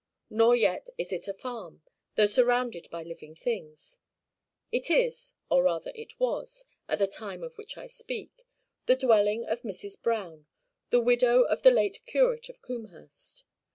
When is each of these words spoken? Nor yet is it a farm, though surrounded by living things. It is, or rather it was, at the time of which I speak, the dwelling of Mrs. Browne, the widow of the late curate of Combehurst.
Nor 0.31 0.55
yet 0.55 0.89
is 0.97 1.13
it 1.13 1.27
a 1.27 1.33
farm, 1.35 1.83
though 2.15 2.25
surrounded 2.25 2.89
by 2.89 3.03
living 3.03 3.35
things. 3.35 3.99
It 4.71 4.89
is, 4.89 5.33
or 5.47 5.61
rather 5.61 5.91
it 5.93 6.19
was, 6.19 6.65
at 6.89 6.97
the 6.97 7.05
time 7.05 7.43
of 7.43 7.55
which 7.59 7.77
I 7.77 7.85
speak, 7.85 8.47
the 8.87 8.95
dwelling 8.95 9.45
of 9.45 9.61
Mrs. 9.61 10.01
Browne, 10.01 10.47
the 10.89 11.01
widow 11.01 11.43
of 11.43 11.61
the 11.61 11.69
late 11.69 12.01
curate 12.07 12.49
of 12.49 12.63
Combehurst. 12.63 13.43